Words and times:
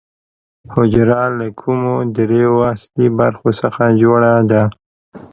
حجره 0.73 1.23
له 1.37 1.47
کومو 1.59 1.95
درېیو 2.15 2.55
اصلي 2.73 3.07
برخو 3.19 3.49
څخه 3.61 3.83
جوړه 4.01 4.31
ده 4.49 4.61